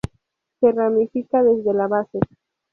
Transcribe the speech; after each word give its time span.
Se 0.59 0.71
ramifica 0.71 1.43
desde 1.43 1.75
la 1.75 1.85
base. 1.87 2.17